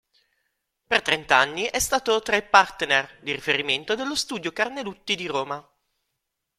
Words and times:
Per 0.87 0.99
trent'anni 1.03 1.65
è 1.65 1.77
stato 1.77 2.19
tra 2.23 2.35
i 2.35 2.41
Partner 2.41 3.19
di 3.21 3.33
riferimento 3.33 3.93
dello 3.93 4.15
studio 4.15 4.51
Carnelutti 4.51 5.13
di 5.13 5.27
Roma. 5.27 5.63